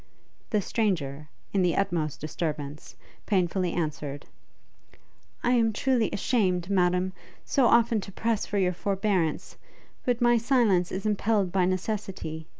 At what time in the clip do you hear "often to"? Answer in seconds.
7.67-8.11